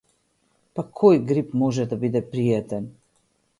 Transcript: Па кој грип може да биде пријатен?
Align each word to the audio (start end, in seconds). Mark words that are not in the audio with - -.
Па 0.79 0.85
кој 1.01 1.19
грип 1.33 1.53
може 1.65 1.87
да 1.93 2.01
биде 2.07 2.25
пријатен? 2.35 2.91